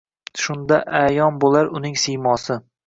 Shunda 0.43 0.79
Ayon 1.03 1.39
bo’lar 1.45 1.71
uning 1.81 2.03
siymosi 2.07 2.61